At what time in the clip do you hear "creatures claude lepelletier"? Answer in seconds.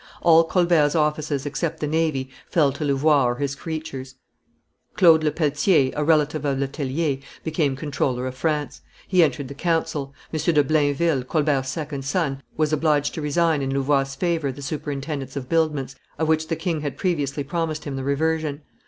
3.53-5.91